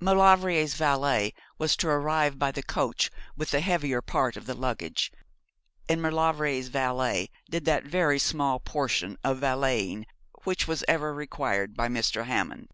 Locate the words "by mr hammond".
11.76-12.68